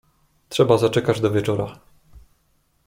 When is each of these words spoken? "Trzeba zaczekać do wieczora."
"Trzeba 0.49 0.77
zaczekać 0.77 1.21
do 1.21 1.31
wieczora." 1.31 1.79